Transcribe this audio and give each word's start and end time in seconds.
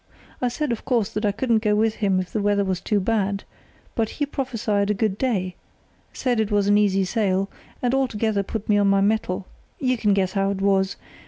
I 0.41 0.47
said, 0.47 0.71
of 0.71 0.83
course, 0.83 1.09
that 1.11 1.25
I 1.27 1.31
couldn't 1.31 1.61
go 1.61 1.75
with 1.75 1.97
him 1.97 2.19
if 2.19 2.33
the 2.33 2.41
weather 2.41 2.63
was 2.63 2.81
too 2.81 2.99
bad, 2.99 3.43
but 3.93 4.09
he 4.17 4.25
prophesied 4.25 4.89
a 4.89 4.95
good 4.95 5.15
day, 5.15 5.53
said 6.11 6.39
it 6.39 6.49
was 6.49 6.65
an 6.65 6.75
easy 6.75 7.05
sail, 7.05 7.51
and 7.83 7.93
altogether 7.93 8.41
put 8.41 8.67
me 8.67 8.79
on 8.79 8.87
my 8.87 9.01
mettle. 9.01 9.45
You 9.79 9.97
can 9.97 10.15
guess 10.15 10.31
how 10.31 10.49
it 10.49 10.59
was. 10.59 10.95